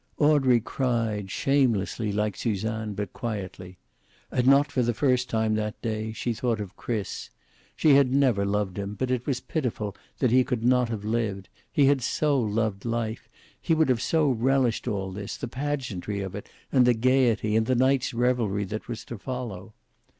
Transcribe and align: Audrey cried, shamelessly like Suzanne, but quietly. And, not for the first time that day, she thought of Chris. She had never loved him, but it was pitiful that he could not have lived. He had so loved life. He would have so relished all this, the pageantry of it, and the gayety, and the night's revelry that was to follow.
Audrey 0.17 0.59
cried, 0.59 1.29
shamelessly 1.29 2.11
like 2.11 2.35
Suzanne, 2.35 2.95
but 2.95 3.13
quietly. 3.13 3.77
And, 4.31 4.47
not 4.47 4.71
for 4.71 4.81
the 4.81 4.95
first 4.95 5.29
time 5.29 5.53
that 5.53 5.79
day, 5.83 6.11
she 6.11 6.33
thought 6.33 6.59
of 6.59 6.75
Chris. 6.75 7.29
She 7.75 7.93
had 7.93 8.11
never 8.11 8.43
loved 8.43 8.79
him, 8.79 8.95
but 8.95 9.11
it 9.11 9.27
was 9.27 9.39
pitiful 9.39 9.95
that 10.17 10.31
he 10.31 10.43
could 10.43 10.63
not 10.63 10.89
have 10.89 11.05
lived. 11.05 11.49
He 11.71 11.85
had 11.85 12.01
so 12.01 12.39
loved 12.39 12.83
life. 12.83 13.29
He 13.61 13.75
would 13.75 13.89
have 13.89 14.01
so 14.01 14.27
relished 14.31 14.87
all 14.87 15.11
this, 15.11 15.37
the 15.37 15.47
pageantry 15.47 16.21
of 16.21 16.33
it, 16.33 16.49
and 16.71 16.87
the 16.87 16.95
gayety, 16.95 17.55
and 17.55 17.67
the 17.67 17.75
night's 17.75 18.11
revelry 18.11 18.63
that 18.65 18.87
was 18.87 19.05
to 19.05 19.19
follow. 19.19 19.75